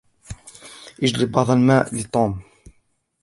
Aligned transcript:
اجلب 1.03 1.31
بعض 1.31 1.49
الماء 1.51 1.95
لتوم. 1.95 2.41